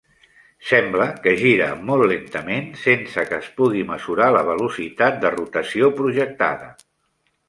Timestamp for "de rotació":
5.27-5.91